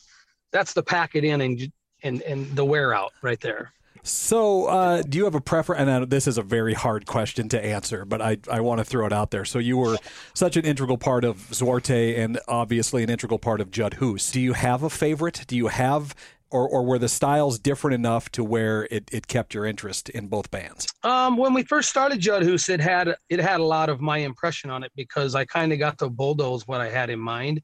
that's 0.52 0.74
the 0.74 0.84
pack 0.84 1.16
it 1.16 1.24
in 1.24 1.42
and 1.42 1.72
and 2.04 2.22
and 2.22 2.56
the 2.56 2.66
wear 2.66 2.94
out 2.94 3.12
right 3.22 3.40
there. 3.42 3.74
So, 4.04 4.66
uh, 4.66 5.04
do 5.04 5.20
you 5.20 5.26
have 5.26 5.36
a 5.36 5.42
preference? 5.42 5.88
And 5.88 6.10
this 6.10 6.28
is 6.28 6.40
a 6.40 6.42
very 6.42 6.74
hard 6.74 7.06
question 7.06 7.50
to 7.50 7.64
answer, 7.64 8.04
but 8.04 8.20
I, 8.20 8.38
I 8.50 8.60
want 8.62 8.80
to 8.80 8.84
throw 8.84 9.06
it 9.06 9.14
out 9.14 9.30
there. 9.30 9.46
So, 9.46 9.60
you 9.60 9.78
were 9.78 9.98
such 10.34 10.58
an 10.58 10.66
integral 10.66 10.98
part 10.98 11.24
of 11.24 11.38
Zwarte 11.52 12.18
and 12.18 12.40
obviously 12.48 13.04
an 13.04 13.12
integral 13.12 13.38
part 13.38 13.62
of 13.62 13.70
Judd 13.70 13.96
Hoos. 13.96 14.32
Do 14.32 14.42
you 14.42 14.54
have 14.54 14.82
a 14.82 14.90
favorite? 14.90 15.46
Do 15.48 15.56
you 15.56 15.68
have 15.68 16.16
or, 16.52 16.68
or 16.68 16.84
were 16.84 17.00
the 17.00 17.10
styles 17.10 17.60
different 17.60 17.96
enough 17.96 18.30
to 18.32 18.44
where 18.44 18.88
it, 18.92 19.10
it 19.12 19.28
kept 19.28 19.54
your 19.54 19.66
interest 19.66 20.10
in 20.10 20.28
both 20.28 20.52
bands? 20.52 20.88
Um, 21.04 21.38
when 21.38 21.54
we 21.54 21.64
first 21.64 21.90
started 21.90 22.20
Judd 22.20 22.44
Hoos, 22.44 22.70
it 22.70 22.80
had 22.80 23.16
it 23.30 23.40
had 23.40 23.60
a 23.60 23.64
lot 23.64 23.90
of 23.90 24.02
my 24.02 24.18
impression 24.18 24.70
on 24.70 24.84
it 24.84 24.92
because 24.96 25.36
I 25.36 25.46
kind 25.46 25.74
of 25.74 25.80
got 25.80 25.98
to 26.00 26.10
bulldoze 26.10 26.68
what 26.68 26.82
I 26.82 26.90
had 26.90 27.10
in 27.10 27.20
mind. 27.20 27.62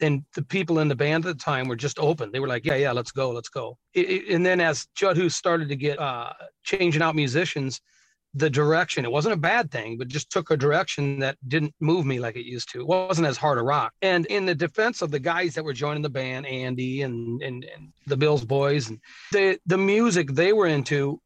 And 0.00 0.24
the 0.34 0.42
people 0.42 0.80
in 0.80 0.88
the 0.88 0.96
band 0.96 1.24
at 1.24 1.38
the 1.38 1.42
time 1.42 1.68
were 1.68 1.76
just 1.76 1.98
open. 2.00 2.32
They 2.32 2.40
were 2.40 2.48
like, 2.48 2.66
"Yeah, 2.66 2.74
yeah, 2.74 2.92
let's 2.92 3.12
go, 3.12 3.30
let's 3.30 3.48
go." 3.48 3.78
It, 3.94 4.10
it, 4.10 4.34
and 4.34 4.44
then 4.44 4.60
as 4.60 4.88
Judd 4.96 5.16
Hoos 5.16 5.36
started 5.36 5.68
to 5.68 5.76
get 5.76 6.00
uh, 6.00 6.32
changing 6.64 7.00
out 7.00 7.14
musicians, 7.14 7.80
the 8.34 8.50
direction. 8.50 9.04
It 9.04 9.12
wasn't 9.12 9.34
a 9.34 9.38
bad 9.38 9.70
thing, 9.70 9.96
but 9.96 10.08
just 10.08 10.30
took 10.30 10.50
a 10.50 10.56
direction 10.56 11.20
that 11.20 11.36
didn't 11.48 11.74
move 11.80 12.04
me 12.04 12.18
like 12.18 12.36
it 12.36 12.44
used 12.44 12.70
to. 12.72 12.80
It 12.80 12.86
wasn't 12.86 13.28
as 13.28 13.36
hard 13.36 13.58
a 13.58 13.62
rock. 13.62 13.92
And 14.02 14.26
in 14.26 14.44
the 14.44 14.54
defense 14.54 15.02
of 15.02 15.10
the 15.10 15.20
guys 15.20 15.54
that 15.54 15.64
were 15.64 15.72
joining 15.72 16.02
the 16.02 16.10
band, 16.10 16.46
Andy 16.46 17.02
and 17.02 17.40
and, 17.42 17.64
and 17.64 17.92
the 18.06 18.16
Bills 18.16 18.44
boys, 18.44 18.88
and 18.88 19.00
the 19.32 19.58
the 19.66 19.78
music 19.78 20.32
they 20.32 20.52
were 20.52 20.66
into, 20.66 21.20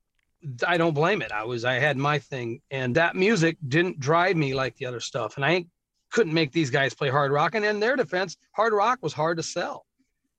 I 0.67 0.77
don't 0.77 0.95
blame 0.95 1.23
it. 1.23 1.33
I 1.33 1.45
was 1.45 1.65
I 1.65 1.75
had 1.75 1.97
my 1.97 2.19
thing, 2.19 2.61
and 2.71 2.95
that 2.97 3.17
music 3.17 3.57
didn't 3.67 3.99
drive 3.99 4.37
me 4.37 4.55
like 4.55 4.77
the 4.77 4.87
other 4.87 5.01
stuff. 5.01 5.37
And 5.37 5.45
I 5.45 5.65
couldn't 6.11 6.35
make 6.35 6.53
these 6.53 6.71
guys 6.71 6.95
play 6.95 7.09
hard 7.09 7.33
rock. 7.33 7.55
And 7.55 7.65
in 7.65 7.81
their 7.81 7.97
defense, 7.97 8.37
hard 8.53 8.73
rock 8.73 8.99
was 9.03 9.13
hard 9.13 9.39
to 9.39 9.43
sell. 9.43 9.87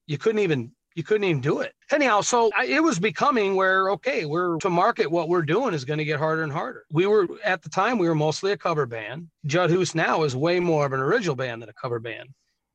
You 0.05 0.17
couldn't 0.17 0.41
even 0.41 0.71
you 0.99 1.03
couldn't 1.03 1.23
even 1.23 1.39
do 1.39 1.61
it. 1.61 1.73
Anyhow, 1.93 2.19
so 2.19 2.51
I, 2.57 2.65
it 2.65 2.83
was 2.83 2.99
becoming 2.99 3.55
where, 3.55 3.89
okay, 3.91 4.25
we're 4.25 4.57
to 4.57 4.69
market 4.69 5.09
what 5.09 5.29
we're 5.29 5.43
doing 5.43 5.73
is 5.73 5.85
going 5.85 5.97
to 5.97 6.03
get 6.03 6.19
harder 6.19 6.43
and 6.43 6.51
harder. 6.51 6.83
We 6.91 7.05
were 7.05 7.25
at 7.45 7.61
the 7.61 7.69
time, 7.69 7.97
we 7.97 8.09
were 8.09 8.15
mostly 8.15 8.51
a 8.51 8.57
cover 8.57 8.85
band. 8.85 9.29
Judd 9.45 9.69
Hoos 9.69 9.95
now 9.95 10.23
is 10.23 10.35
way 10.35 10.59
more 10.59 10.85
of 10.85 10.91
an 10.91 10.99
original 10.99 11.37
band 11.37 11.61
than 11.61 11.69
a 11.69 11.73
cover 11.73 11.99
band, 11.99 12.27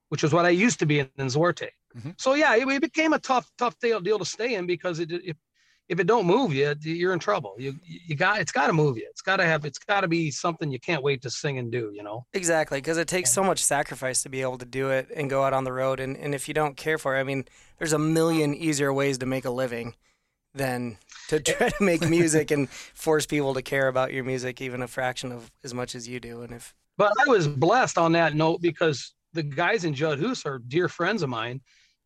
which 0.09 0.25
is 0.25 0.33
what 0.33 0.47
I 0.47 0.49
used 0.49 0.79
to 0.79 0.87
be 0.87 1.01
in, 1.01 1.11
in 1.19 1.27
Zwarte. 1.27 1.69
Mm-hmm. 1.95 2.13
So 2.17 2.33
yeah, 2.33 2.57
it, 2.57 2.67
it, 2.67 2.81
became 2.81 3.13
a 3.13 3.19
tough, 3.19 3.51
tough 3.59 3.79
deal, 3.79 4.01
deal 4.01 4.19
to 4.19 4.25
stay 4.25 4.55
in 4.55 4.65
because 4.67 5.01
it, 5.01 5.13
it 5.13 5.37
if 5.89 6.01
it 6.01 6.07
don't 6.07 6.27
move 6.27 6.55
you, 6.55 6.75
you're 6.81 7.13
in 7.13 7.19
trouble. 7.19 7.55
You 7.59 7.75
you 7.85 8.15
got 8.15 8.41
it's 8.41 8.53
got 8.53 8.69
to 8.69 8.73
move 8.73 8.97
you. 8.97 9.07
It's 9.11 9.21
got 9.21 9.37
to 9.37 9.45
have 9.45 9.65
it's 9.65 9.79
got 9.79 10.01
to 10.01 10.09
be 10.09 10.31
something 10.31 10.71
you 10.71 10.81
can't 10.81 11.03
wait 11.03 11.23
to 11.23 11.31
sing 11.31 11.59
and 11.59 11.71
do. 11.71 11.93
You 11.95 12.03
know. 12.03 12.27
Exactly, 12.33 12.79
because 12.79 12.99
it 12.99 13.09
takes 13.09 13.31
so 13.31 13.45
much 13.45 13.63
sacrifice 13.63 14.23
to 14.23 14.29
be 14.29 14.41
able 14.41 14.59
to 14.59 14.65
do 14.65 14.91
it 14.91 15.09
and 15.15 15.29
go 15.29 15.43
out 15.45 15.53
on 15.53 15.65
the 15.65 15.73
road. 15.73 16.01
And 16.01 16.17
and 16.17 16.35
if 16.35 16.49
you 16.49 16.55
don't 16.55 16.77
care 16.77 16.99
for 16.99 17.17
it, 17.17 17.21
I 17.21 17.25
mean, 17.25 17.45
there's 17.79 17.93
a 17.93 17.99
million 17.99 18.55
easier 18.55 18.93
ways 18.93 19.19
to 19.19 19.27
make 19.27 19.45
a 19.45 19.51
living 19.51 19.95
than 20.55 20.99
to 21.29 21.41
try 21.41 21.69
to 21.69 21.83
make 21.83 22.09
music 22.09 22.51
and 22.51 22.71
force 22.71 23.27
people 23.27 23.55
to 23.55 23.63
care 23.63 23.89
about 23.89 24.13
your 24.13 24.25
music 24.25 24.61
even 24.63 24.83
a 24.83 24.89
fraction 24.89 25.33
of 25.33 25.51
as 25.65 25.75
much 25.75 25.95
as 25.95 26.09
you 26.09 26.21
do. 26.21 26.43
And 26.43 26.53
if 26.53 26.75
but 26.97 27.13
I 27.27 27.29
was 27.29 27.49
blessed 27.49 27.99
on 27.99 28.13
that 28.13 28.35
note 28.35 28.63
because 28.63 29.15
the 29.33 29.43
guys 29.43 29.85
in 29.85 29.95
Judd 29.95 30.19
Hoos 30.19 30.47
are 30.47 30.61
dear 30.61 30.89
friends 30.89 31.23
of 31.23 31.29
mine 31.29 31.61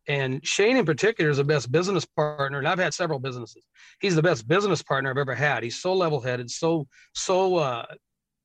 and 0.09 0.45
Shane, 0.45 0.77
in 0.79 0.87
particular, 0.87 1.31
is 1.31 1.37
the 1.37 1.45
best 1.45 1.71
business 1.71 2.05
partner. 2.05 2.59
And 2.59 2.67
I've 2.67 2.79
had 2.79 2.95
several 2.95 3.19
businesses. 3.19 3.65
He's 4.01 4.17
the 4.17 4.23
best 4.23 4.49
business 4.49 4.83
partner 4.83 5.11
I've 5.11 5.19
ever 5.19 5.35
had. 5.35 5.63
He's 5.63 5.81
so 5.81 5.95
level 5.95 6.21
headed, 6.21 6.51
so, 6.51 6.89
so, 7.13 7.57
uh, 7.57 7.85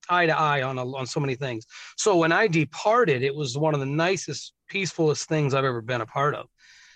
eye 0.10 0.25
to 0.25 0.38
eye 0.38 0.62
on, 0.62 0.77
a, 0.77 0.96
on 0.96 1.05
so 1.05 1.20
many 1.20 1.36
things. 1.36 1.65
So 1.98 2.17
when 2.17 2.34
I 2.34 2.48
departed, 2.48 3.24
it 3.24 3.34
was 3.34 3.58
one 3.58 3.74
of 3.74 3.79
the 3.79 3.86
nicest, 3.86 4.53
peacefulest 4.67 5.29
things 5.29 5.53
I've 5.53 5.63
ever 5.63 5.82
been 5.82 6.01
a 6.01 6.05
part 6.05 6.36
of. 6.36 6.48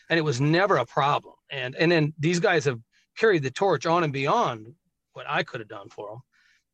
And 0.10 0.18
it 0.18 0.24
was 0.24 0.42
never 0.42 0.78
a 0.78 0.86
problem. 0.86 1.36
And, 1.50 1.76
and 1.76 1.92
then 1.92 2.14
these 2.20 2.40
guys 2.40 2.66
have 2.66 2.80
carried 3.18 3.44
the 3.44 3.52
torch 3.52 3.86
on 3.86 4.04
and 4.04 4.14
beyond 4.14 4.74
what 5.14 5.26
I 5.28 5.44
could 5.44 5.62
have 5.62 5.70
done 5.70 5.90
for 5.90 6.10
them. 6.10 6.20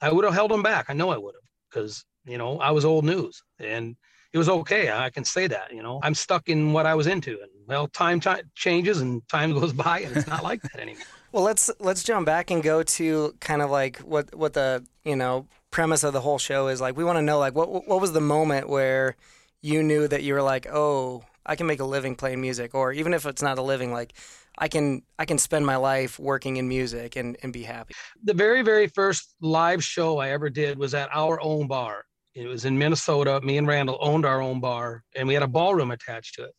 I 0.02 0.12
would 0.12 0.26
have 0.26 0.34
held 0.34 0.52
them 0.52 0.64
back. 0.64 0.88
I 0.90 0.94
know 0.94 1.10
I 1.10 1.18
would 1.18 1.36
have 1.36 1.44
because, 1.70 2.04
you 2.26 2.38
know, 2.38 2.60
I 2.60 2.72
was 2.72 2.84
old 2.84 3.06
news 3.06 3.42
and 3.60 3.96
it 4.34 4.38
was 4.38 4.50
okay. 4.50 4.92
I 4.92 5.10
can 5.12 5.24
say 5.24 5.48
that, 5.48 5.72
you 5.72 5.84
know, 5.84 6.00
I'm 6.04 6.16
stuck 6.16 6.50
in 6.50 6.74
what 6.74 6.86
I 6.86 6.96
was 6.96 7.08
into. 7.08 7.40
And 7.42 7.52
well, 7.68 7.88
time, 7.88 8.20
time 8.20 8.52
changes 8.56 9.02
and 9.02 9.28
time 9.30 9.54
goes 9.54 9.74
by 9.74 10.00
and 10.00 10.16
it's 10.16 10.28
not 10.28 10.44
like 10.44 10.62
that 10.62 10.80
anymore. 10.80 11.04
well, 11.32 11.44
let's 11.44 11.70
let's 11.80 12.04
jump 12.04 12.26
back 12.26 12.52
and 12.52 12.64
go 12.64 12.84
to 12.84 13.36
kind 13.40 13.62
of 13.62 13.70
like 13.70 14.00
what 14.00 14.34
what 14.36 14.54
the, 14.54 14.86
you 15.04 15.16
know, 15.16 15.48
premise 15.72 16.04
of 16.04 16.14
the 16.14 16.22
whole 16.22 16.38
show 16.38 16.68
is 16.68 16.80
like 16.80 16.96
we 16.96 17.04
want 17.04 17.18
to 17.18 17.22
know 17.22 17.40
like 17.40 17.56
what 17.56 17.70
what 17.88 18.02
was 18.02 18.14
the 18.14 18.22
moment 18.22 18.70
where 18.70 19.16
you 19.62 19.82
knew 19.82 20.08
that 20.08 20.24
you 20.24 20.34
were 20.34 20.42
like, 20.42 20.68
"Oh, 20.72 21.24
I 21.46 21.56
can 21.56 21.68
make 21.68 21.80
a 21.80 21.86
living 21.86 22.16
playing 22.16 22.42
music," 22.42 22.76
or 22.76 22.92
even 22.92 23.14
if 23.14 23.26
it's 23.26 23.42
not 23.42 23.58
a 23.58 23.62
living 23.62 23.92
like 23.92 24.14
I 24.58 24.68
can 24.68 25.04
I 25.18 25.26
can 25.26 25.38
spend 25.38 25.66
my 25.66 25.78
life 25.78 26.20
working 26.20 26.58
in 26.58 26.68
music 26.68 27.16
and, 27.16 27.38
and 27.42 27.54
be 27.54 27.64
happy. 27.64 27.94
The 28.24 28.34
very, 28.34 28.62
very 28.62 28.88
first 28.88 29.36
live 29.42 29.84
show 29.84 30.20
I 30.20 30.30
ever 30.30 30.50
did 30.50 30.78
was 30.78 30.94
at 30.94 31.10
our 31.14 31.42
own 31.42 31.68
bar 31.68 32.06
it 32.36 32.48
was 32.48 32.66
in 32.66 32.78
Minnesota. 32.78 33.40
Me 33.42 33.58
and 33.58 33.68
Randall 33.68 33.98
owned 34.02 34.26
our 34.26 34.42
own 34.42 34.60
bar, 34.60 35.04
and 35.16 35.28
we 35.28 35.34
had 35.34 35.44
a 35.44 35.48
ballroom 35.48 35.92
attached 35.92 36.36
to 36.36 36.46
it. 36.46 36.52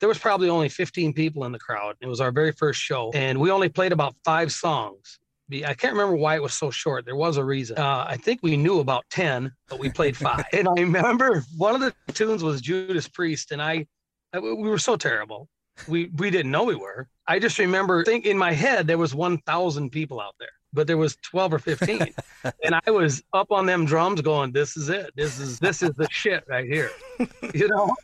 There 0.00 0.08
was 0.08 0.18
probably 0.18 0.48
only 0.48 0.68
15 0.68 1.12
people 1.12 1.44
in 1.44 1.52
the 1.52 1.58
crowd. 1.58 1.96
It 2.00 2.06
was 2.06 2.20
our 2.20 2.30
very 2.30 2.52
first 2.52 2.80
show, 2.80 3.10
and 3.14 3.38
we 3.38 3.50
only 3.50 3.68
played 3.68 3.92
about 3.92 4.14
five 4.24 4.52
songs. 4.52 5.18
I 5.50 5.72
can't 5.72 5.94
remember 5.94 6.14
why 6.14 6.36
it 6.36 6.42
was 6.42 6.52
so 6.52 6.70
short. 6.70 7.06
There 7.06 7.16
was 7.16 7.38
a 7.38 7.44
reason. 7.44 7.78
Uh, 7.78 8.04
I 8.06 8.18
think 8.18 8.40
we 8.42 8.56
knew 8.56 8.80
about 8.80 9.06
10, 9.10 9.50
but 9.68 9.78
we 9.78 9.88
played 9.88 10.14
five. 10.14 10.44
and 10.52 10.68
I 10.68 10.72
remember 10.72 11.42
one 11.56 11.74
of 11.74 11.80
the 11.80 12.12
tunes 12.12 12.44
was 12.44 12.60
Judas 12.60 13.08
Priest, 13.08 13.50
and 13.50 13.62
I, 13.62 13.86
we 14.34 14.54
were 14.54 14.78
so 14.78 14.96
terrible. 14.96 15.48
We 15.86 16.10
we 16.16 16.30
didn't 16.30 16.50
know 16.50 16.64
we 16.64 16.74
were. 16.74 17.08
I 17.26 17.38
just 17.38 17.58
remember 17.58 18.04
think 18.04 18.26
in 18.26 18.36
my 18.36 18.52
head 18.52 18.86
there 18.86 18.98
was 18.98 19.14
1,000 19.14 19.90
people 19.90 20.20
out 20.20 20.34
there 20.38 20.48
but 20.72 20.86
there 20.86 20.96
was 20.96 21.16
12 21.22 21.54
or 21.54 21.58
15 21.58 22.14
and 22.64 22.74
i 22.86 22.90
was 22.90 23.22
up 23.32 23.50
on 23.50 23.66
them 23.66 23.84
drums 23.84 24.20
going 24.20 24.52
this 24.52 24.76
is 24.76 24.88
it 24.88 25.10
this 25.16 25.38
is 25.38 25.58
this 25.58 25.82
is 25.82 25.90
the 25.96 26.06
shit 26.10 26.44
right 26.48 26.66
here 26.66 26.90
you 27.54 27.68
know 27.68 27.94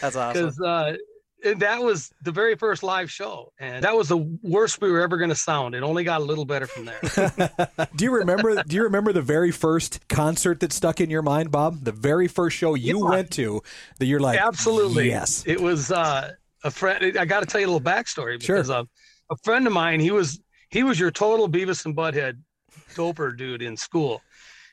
That's 0.00 0.16
awesome. 0.16 0.46
because 0.46 0.60
uh 0.60 0.96
and 1.44 1.60
that 1.60 1.82
was 1.82 2.10
the 2.22 2.32
very 2.32 2.54
first 2.56 2.82
live 2.82 3.10
show 3.10 3.52
and 3.60 3.84
that 3.84 3.94
was 3.96 4.08
the 4.08 4.16
worst 4.42 4.80
we 4.80 4.90
were 4.90 5.00
ever 5.02 5.16
going 5.16 5.28
to 5.30 5.36
sound 5.36 5.74
it 5.74 5.82
only 5.82 6.02
got 6.04 6.20
a 6.20 6.24
little 6.24 6.44
better 6.46 6.66
from 6.66 6.86
there 6.86 6.98
do 7.96 8.04
you 8.04 8.14
remember? 8.14 8.62
Do 8.62 8.74
you 8.76 8.82
remember 8.84 9.12
the 9.12 9.22
very 9.22 9.50
first 9.50 10.06
concert 10.08 10.60
that 10.60 10.72
stuck 10.72 11.00
in 11.00 11.10
your 11.10 11.22
mind, 11.22 11.50
Bob? 11.50 11.84
The 11.84 11.92
very 11.92 12.26
first 12.28 12.56
show 12.56 12.74
you 12.74 13.04
Yeah. 13.04 13.10
went 13.10 13.30
to 13.32 13.62
that 13.98 14.06
you're 14.06 14.20
like, 14.20 14.38
absolutely 14.40 15.08
yes. 15.08 15.44
it 15.46 15.60
was 15.60 15.92
uh 15.92 16.32
a 16.64 16.70
friend 16.70 17.16
i 17.18 17.24
got 17.24 17.40
to 17.40 17.46
tell 17.46 17.60
you 17.60 17.66
a 17.66 17.70
little 17.70 17.80
backstory 17.92 18.42
Sure. 18.42 18.56
because 18.56 18.70
uh, 18.70 18.84
a 19.30 19.36
friend 19.44 19.66
of 19.66 19.72
mine 19.72 20.00
he 20.00 20.10
was 20.10 20.40
he 20.70 20.82
was 20.82 20.98
your 20.98 21.10
total 21.10 21.48
beavis 21.48 21.84
and 21.84 21.94
butthead 21.94 22.38
doper 22.94 23.36
dude 23.36 23.62
in 23.62 23.76
school 23.76 24.22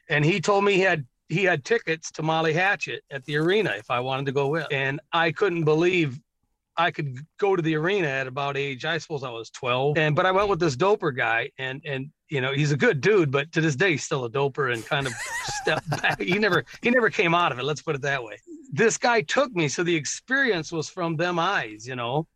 and 0.09 0.23
he 0.23 0.39
told 0.39 0.63
me 0.63 0.73
he 0.73 0.79
had 0.81 1.05
he 1.29 1.43
had 1.43 1.63
tickets 1.65 2.09
to 2.11 2.23
molly 2.23 2.53
hatchet 2.53 3.03
at 3.11 3.23
the 3.25 3.35
arena 3.35 3.73
if 3.77 3.91
i 3.91 3.99
wanted 3.99 4.25
to 4.25 4.31
go 4.31 4.47
with 4.47 4.65
and 4.71 4.99
i 5.11 5.31
couldn't 5.31 5.63
believe 5.65 6.19
i 6.77 6.91
could 6.91 7.17
go 7.39 7.55
to 7.55 7.61
the 7.61 7.75
arena 7.75 8.07
at 8.07 8.27
about 8.27 8.57
age 8.57 8.85
i 8.85 8.97
suppose 8.97 9.23
i 9.23 9.29
was 9.29 9.49
12 9.51 9.97
and 9.97 10.15
but 10.15 10.25
i 10.25 10.31
went 10.31 10.49
with 10.49 10.59
this 10.59 10.75
doper 10.75 11.15
guy 11.15 11.49
and 11.57 11.81
and 11.85 12.09
you 12.29 12.41
know 12.41 12.51
he's 12.51 12.71
a 12.71 12.77
good 12.77 12.99
dude 12.99 13.31
but 13.31 13.51
to 13.51 13.61
this 13.61 13.75
day 13.75 13.91
he's 13.91 14.03
still 14.03 14.25
a 14.25 14.29
doper 14.29 14.73
and 14.73 14.85
kind 14.85 15.05
of 15.05 15.13
stepped 15.61 15.89
back. 16.01 16.19
He 16.19 16.39
never 16.39 16.65
he 16.81 16.89
never 16.89 17.09
came 17.09 17.35
out 17.35 17.51
of 17.51 17.59
it 17.59 17.63
let's 17.63 17.81
put 17.81 17.95
it 17.95 18.01
that 18.01 18.23
way. 18.23 18.37
This 18.71 18.97
guy 18.97 19.21
took 19.21 19.53
me 19.53 19.67
so 19.67 19.83
the 19.83 19.95
experience 19.95 20.71
was 20.71 20.89
from 20.89 21.15
them 21.15 21.37
eyes 21.37 21.87
you 21.87 21.95
know 21.95 22.27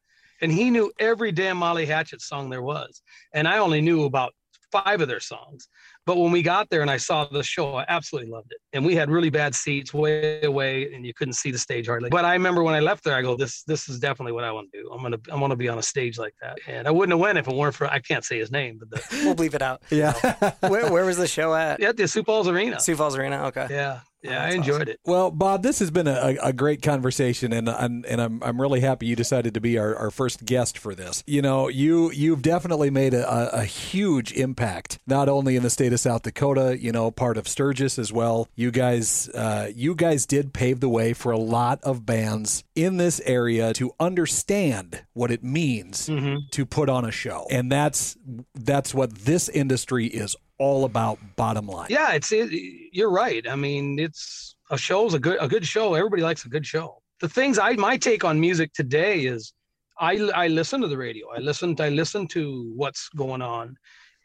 and 0.41 0.51
he 0.51 0.70
knew 0.70 0.91
every 1.00 1.32
damn 1.32 1.58
molly 1.58 1.86
hatchet 1.86 2.22
song 2.22 2.50
there 2.50 2.62
was 2.62 3.01
and 3.34 3.48
i 3.48 3.58
only 3.58 3.82
knew 3.82 4.03
about 4.03 4.34
five 4.72 5.01
of 5.01 5.08
their 5.08 5.20
songs 5.20 5.67
but 6.07 6.17
when 6.17 6.31
we 6.31 6.41
got 6.41 6.67
there 6.71 6.81
and 6.81 6.89
i 6.89 6.97
saw 6.97 7.25
the 7.25 7.43
show 7.43 7.75
i 7.75 7.85
absolutely 7.89 8.31
loved 8.31 8.51
it 8.51 8.57
and 8.73 8.83
we 8.83 8.95
had 8.95 9.09
really 9.11 9.29
bad 9.29 9.53
seats 9.53 9.93
way 9.93 10.41
away 10.41 10.91
and 10.93 11.05
you 11.05 11.13
couldn't 11.13 11.33
see 11.33 11.51
the 11.51 11.57
stage 11.57 11.85
hardly 11.85 12.09
but 12.09 12.25
i 12.25 12.33
remember 12.33 12.63
when 12.63 12.73
i 12.73 12.79
left 12.79 13.03
there 13.03 13.15
i 13.15 13.21
go 13.21 13.35
this 13.35 13.61
this 13.63 13.87
is 13.87 13.99
definitely 13.99 14.31
what 14.31 14.43
i 14.43 14.51
want 14.51 14.67
to 14.71 14.81
do 14.81 14.89
i'm 14.91 15.01
gonna 15.03 15.17
i 15.31 15.35
want 15.35 15.51
to 15.51 15.57
be 15.57 15.67
on 15.67 15.77
a 15.77 15.83
stage 15.83 16.17
like 16.17 16.33
that 16.41 16.57
and 16.67 16.87
i 16.87 16.91
wouldn't 16.91 17.11
have 17.11 17.19
went 17.19 17.37
if 17.37 17.47
it 17.47 17.55
weren't 17.55 17.75
for 17.75 17.85
i 17.87 17.99
can't 17.99 18.23
say 18.23 18.39
his 18.39 18.51
name 18.51 18.79
but 18.79 18.89
the 18.89 19.21
we'll 19.25 19.35
leave 19.35 19.53
it 19.53 19.61
out. 19.61 19.81
Yeah. 19.91 20.13
Where, 20.61 20.91
where 20.91 21.05
was 21.05 21.17
the 21.17 21.27
show 21.27 21.53
at? 21.53 21.79
yeah 21.79 21.91
the 21.91 22.07
sioux 22.07 22.23
falls 22.23 22.47
arena 22.47 22.79
Sioux 22.79 22.95
Falls 22.95 23.15
Arena. 23.17 23.45
Okay. 23.47 23.67
yeah 23.69 23.99
yeah 24.24 24.41
i 24.41 24.45
that's 24.45 24.55
enjoyed 24.55 24.89
it 24.89 25.00
Well, 25.05 25.31
Bob, 25.31 25.63
this 25.63 25.79
has 25.79 25.91
been 25.91 26.07
a, 26.07 26.36
a 26.41 26.53
great 26.53 26.81
conversation, 26.81 27.53
and 27.53 27.69
and, 27.69 28.05
and 28.05 28.21
I'm 28.21 28.43
I'm 28.43 28.59
really 28.59 28.81
happy 28.81 29.05
you 29.05 29.15
decided 29.15 29.53
to 29.53 29.62
be 29.62 29.77
our, 29.77 29.95
our 29.95 30.12
first 30.12 30.43
guest 30.45 30.77
for 30.77 30.95
this. 30.95 31.24
You 31.27 31.41
know, 31.41 31.67
you 31.69 32.12
you've 32.12 32.41
definitely 32.41 32.89
made 32.89 33.13
a, 33.13 33.27
a, 33.29 33.62
a 33.62 33.63
huge 33.63 34.31
impact, 34.33 35.00
not 35.07 35.29
only 35.29 35.55
in 35.55 35.63
the 35.63 35.69
state 35.69 35.93
of 35.93 36.00
South 36.00 36.24
Dakota, 36.24 36.77
you 36.79 36.91
know, 36.91 37.12
part 37.12 37.38
of 37.38 37.47
Sturgis 37.47 37.97
as 37.97 38.12
well. 38.12 38.47
You 38.55 38.71
guys, 38.71 39.29
uh, 39.29 39.69
you 39.74 39.95
guys 39.95 40.25
did 40.25 40.53
pave 40.53 40.79
the 40.79 40.89
way 40.89 41.13
for 41.13 41.31
a 41.31 41.39
lot 41.39 41.79
of 41.83 42.05
bands 42.05 42.63
in 42.75 42.97
this 42.97 43.21
area 43.25 43.74
to 43.74 43.91
understand 44.00 45.03
what 45.13 45.31
it 45.31 45.43
means 45.43 46.07
to 46.51 46.65
put 46.65 46.89
on 46.89 47.05
a 47.05 47.12
show, 47.12 47.47
and 47.50 47.71
that's 47.71 48.17
that's 48.55 48.93
what 48.93 49.13
this 49.19 49.47
industry 49.50 50.07
is 50.07 50.36
all 50.57 50.85
about. 50.85 51.19
Bottom 51.35 51.67
line. 51.67 51.87
Yeah, 51.89 52.13
it's 52.13 52.31
it, 52.31 52.51
you're 52.91 53.11
right. 53.11 53.47
I 53.47 53.55
mean, 53.55 53.99
it's 53.99 54.55
a 54.69 54.77
show's 54.77 55.13
a 55.13 55.19
good 55.19 55.37
a 55.39 55.47
good 55.47 55.65
show. 55.65 55.93
Everybody 55.93 56.21
likes 56.21 56.45
a 56.45 56.49
good 56.49 56.65
show. 56.65 57.01
The 57.19 57.29
things 57.29 57.57
I 57.57 57.73
my 57.73 57.97
take 57.97 58.23
on 58.23 58.39
music 58.39 58.73
today 58.73 59.21
is 59.25 59.53
I 59.99 60.17
I 60.35 60.47
listen 60.47 60.81
to 60.81 60.87
the 60.87 60.97
radio. 60.97 61.27
I 61.35 61.39
listen 61.39 61.75
I 61.79 61.89
listen 61.89 62.27
to 62.29 62.71
what's 62.75 63.09
going 63.09 63.41
on. 63.41 63.77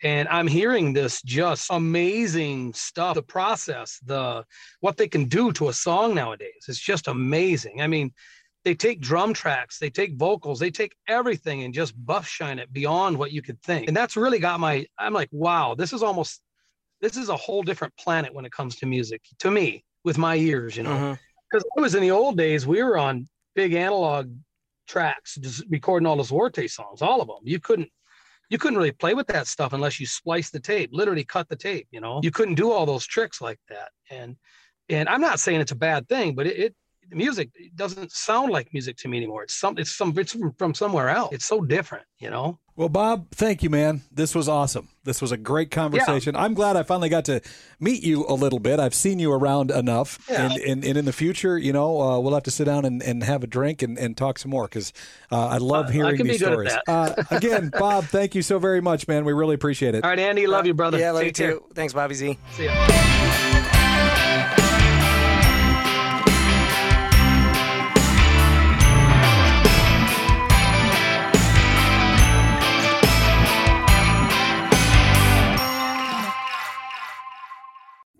And 0.05 0.27
I'm 0.29 0.49
hearing 0.49 0.93
this 0.93 1.23
just 1.23 1.69
amazing 1.71 2.75
stuff. 2.75 3.15
The 3.15 3.23
process, 3.23 4.01
the 4.05 4.45
what 4.81 4.97
they 4.97 5.07
can 5.07 5.27
do 5.27 5.53
to 5.53 5.69
a 5.69 5.73
song 5.73 6.15
nowadays. 6.15 6.65
It's 6.67 6.81
just 6.81 7.07
amazing. 7.07 7.81
I 7.81 7.87
mean, 7.87 8.13
they 8.65 8.75
take 8.75 9.01
drum 9.01 9.35
tracks, 9.35 9.79
they 9.79 9.91
take 9.91 10.17
vocals, 10.17 10.59
they 10.59 10.71
take 10.71 10.95
everything 11.09 11.63
and 11.63 11.75
just 11.75 11.95
buff 12.07 12.27
shine 12.27 12.59
it 12.59 12.73
beyond 12.73 13.19
what 13.19 13.33
you 13.33 13.43
could 13.43 13.61
think. 13.63 13.89
And 13.89 13.97
that's 13.97 14.17
really 14.17 14.39
got 14.39 14.61
my 14.61 14.87
I'm 14.99 15.13
like, 15.13 15.29
wow, 15.33 15.75
this 15.75 15.93
is 15.93 16.03
almost 16.03 16.41
this 17.01 17.17
is 17.17 17.29
a 17.29 17.37
whole 17.37 17.63
different 17.63 17.97
planet 17.97 18.33
when 18.33 18.45
it 18.45 18.53
comes 18.53 18.77
to 18.77 18.87
music 18.87 19.23
to 19.41 19.51
me 19.51 19.85
with 20.05 20.19
my 20.19 20.37
ears, 20.37 20.77
you 20.77 20.85
know. 20.85 20.91
Mm-hmm. 20.91 21.15
Because 21.51 21.65
I 21.77 21.81
was 21.81 21.95
in 21.95 22.03
the 22.03 22.11
old 22.11 22.39
days, 22.39 22.67
we 22.67 22.83
were 22.83 22.97
on 22.97 23.29
big 23.55 23.75
analog 23.75 24.31
tracks, 24.89 25.35
just 25.37 25.65
recording 25.69 26.07
all 26.07 26.17
those 26.17 26.31
Zwarte 26.31 26.71
songs, 26.71 27.03
all 27.03 27.21
of 27.21 27.29
them. 27.29 27.39
You 27.43 27.59
couldn't 27.59 27.91
you 28.49 28.59
couldn't 28.59 28.77
really 28.77 28.93
play 28.93 29.15
with 29.15 29.27
that 29.29 29.47
stuff 29.47 29.73
unless 29.73 29.99
you 29.99 30.07
spliced 30.07 30.53
the 30.53 30.61
tape, 30.61 30.91
literally 30.93 31.25
cut 31.25 31.49
the 31.49 31.57
tape, 31.57 31.89
you 31.91 32.01
know. 32.01 32.21
You 32.23 32.31
couldn't 32.31 32.55
do 32.55 32.71
all 32.71 32.85
those 32.87 33.07
tricks 33.07 33.41
like 33.41 33.59
that. 33.69 33.91
And 34.11 34.37
and 34.89 35.09
I'm 35.09 35.21
not 35.21 35.41
saying 35.41 35.61
it's 35.61 35.73
a 35.73 35.77
bad 35.77 36.09
thing, 36.09 36.35
but 36.35 36.47
it, 36.47 36.59
it 36.59 36.75
music 37.15 37.51
it 37.55 37.75
doesn't 37.77 38.11
sound 38.13 38.51
like 38.51 38.73
music 38.73 38.97
to 38.99 39.09
me 39.09 39.17
anymore. 39.19 39.43
It's 39.45 39.55
some 39.55 39.77
it's 39.79 39.95
some 39.95 40.13
it's 40.19 40.33
from, 40.33 40.53
from 40.59 40.75
somewhere 40.75 41.09
else. 41.09 41.33
It's 41.33 41.47
so 41.47 41.61
different, 41.61 42.05
you 42.19 42.31
know. 42.31 42.59
Well, 42.75 42.89
Bob, 42.89 43.27
thank 43.33 43.63
you, 43.63 43.69
man. 43.69 44.01
This 44.11 44.35
was 44.35 44.49
awesome. 44.49 44.89
This 45.05 45.21
was 45.21 45.31
a 45.31 45.37
great 45.37 45.71
conversation. 45.71 46.35
I'm 46.35 46.55
glad 46.55 46.75
I 46.75 46.83
finally 46.83 47.11
got 47.11 47.27
to 47.27 47.43
meet 47.79 48.03
you 48.03 48.25
a 48.27 48.33
little 48.33 48.61
bit. 48.61 48.81
I've 48.81 48.95
seen 48.95 49.19
you 49.19 49.31
around 49.31 49.71
enough. 49.71 50.19
Yeah. 50.31 50.45
And, 50.51 50.53
and, 50.63 50.85
and 50.85 50.97
in 50.97 51.05
the 51.05 51.13
future, 51.13 51.59
you 51.59 51.71
know, 51.75 52.01
uh, 52.01 52.19
we'll 52.19 52.33
have 52.33 52.45
to 52.45 52.51
sit 52.51 52.65
down 52.65 52.87
and, 52.87 53.03
and 53.03 53.23
have 53.25 53.45
a 53.45 53.47
drink 53.47 53.83
and, 53.83 53.99
and 53.99 54.17
talk 54.17 54.39
some 54.39 54.51
more 54.53 54.65
because 54.65 54.95
uh, 55.31 55.49
I 55.49 55.59
love 55.59 55.87
Uh, 55.87 55.89
I 55.89 55.93
hearing 55.93 56.25
these 56.25 56.39
stories. 56.39 56.73
uh, 56.89 57.13
again, 57.31 57.71
Bob, 57.79 58.05
thank 58.05 58.35
you 58.35 58.41
so 58.41 58.59
very 58.59 58.81
much, 58.81 59.07
man. 59.07 59.27
We 59.27 59.35
really 59.35 59.55
appreciate 59.55 59.95
it. 59.95 60.03
All 60.03 60.09
right, 60.09 60.19
Andy, 60.19 60.47
love 60.47 60.65
you, 60.65 60.73
brother. 60.73 60.99
Yeah, 60.99 61.11
love 61.11 61.25
you 61.25 61.29
Take 61.31 61.37
care. 61.37 61.53
too. 61.53 61.65
Thanks, 61.75 61.93
Bobby 61.93 62.15
Z. 62.15 62.39
See 62.53 62.65
ya. 62.65 63.82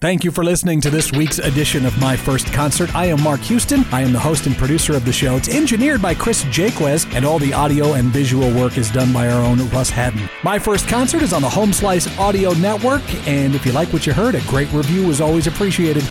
Thank 0.03 0.25
you 0.25 0.33
for 0.33 0.43
listening 0.43 0.81
to 0.81 0.91
this 0.91 1.13
week's 1.13 1.39
edition 1.39 1.87
of 1.87 1.97
My 2.01 2.17
First 2.17 2.53
Concert. 2.53 2.93
I 2.93 3.05
am 3.05 3.23
Mark 3.23 3.39
Houston. 3.43 3.85
I 3.93 4.01
am 4.01 4.13
the 4.13 4.19
host 4.19 4.47
and 4.49 4.57
producer 4.57 4.97
of 4.97 5.05
the 5.05 5.13
show. 5.13 5.37
It's 5.37 5.49
engineered 5.49 6.03
by 6.03 6.13
Chris 6.13 6.45
Jaquez, 6.47 7.07
and 7.15 7.25
all 7.25 7.39
the 7.39 7.53
audio 7.53 7.93
and 7.93 8.09
visual 8.09 8.53
work 8.53 8.79
is 8.79 8.91
done 8.91 9.13
by 9.13 9.29
our 9.29 9.41
own 9.41 9.61
Russ 9.69 9.91
Haddon. 9.91 10.29
My 10.43 10.59
First 10.59 10.89
Concert 10.89 11.23
is 11.23 11.33
on 11.33 11.41
the 11.41 11.49
Home 11.49 11.73
Slice 11.73 12.19
Audio 12.19 12.53
Network, 12.55 13.03
and 13.29 13.55
if 13.55 13.65
you 13.65 13.71
like 13.71 13.93
what 13.93 14.05
you 14.05 14.13
heard, 14.13 14.35
a 14.35 14.41
great 14.49 14.73
review 14.73 15.09
is 15.09 15.21
always 15.21 15.47
appreciated. 15.47 16.11